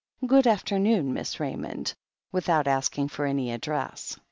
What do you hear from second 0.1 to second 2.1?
Good afternoon, Miss Ray mond,"